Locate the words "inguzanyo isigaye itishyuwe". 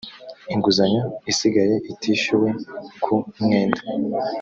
0.53-2.49